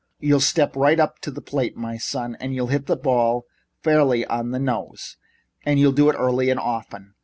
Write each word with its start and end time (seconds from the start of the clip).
You'll 0.19 0.39
step 0.39 0.75
right 0.75 0.99
up 0.99 1.19
to 1.19 1.29
the 1.29 1.43
plate, 1.43 1.77
my 1.77 1.95
son, 1.97 2.35
and 2.39 2.55
you'll 2.55 2.65
hit 2.73 2.87
the 2.87 2.95
ball 2.97 3.45
fairly 3.83 4.25
on 4.25 4.49
the 4.49 4.57
nose, 4.57 5.15
and 5.63 5.79
you'll 5.79 5.91
do 5.91 6.09
it 6.09 6.15
early 6.17 6.49
and 6.49 6.59
often. 6.59 7.13